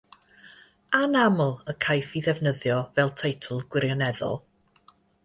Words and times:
Anaml 0.99 1.51
y 1.73 1.75
caiff 1.85 2.15
ei 2.19 2.23
ddefnyddio 2.29 2.79
fel 2.97 3.13
teitl 3.23 3.61
gwirioneddol. 3.77 4.35